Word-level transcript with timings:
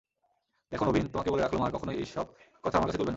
দেখো 0.71 0.83
নবীন, 0.85 1.05
তোমাকে 1.07 1.29
বলে 1.31 1.41
রাখলুম 1.41 1.61
আর 1.63 1.71
কখনোই 1.71 1.95
এ-সব 1.95 2.25
কথা 2.63 2.75
আমার 2.77 2.87
কাছে 2.87 2.97
তুলবে 2.97 3.05
না। 3.05 3.09